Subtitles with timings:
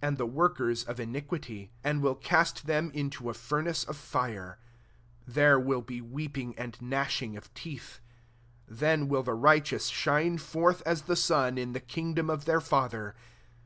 [0.00, 3.84] 4^ and the workers of iniquity; 42 and will cast them into a fur nace
[3.84, 4.58] of fire:
[5.26, 8.00] there will be weep ing and gnashing of teeth.
[8.68, 12.46] 43 Then will the righteous shine forth as the sun, in the king dom of
[12.46, 13.14] their Father.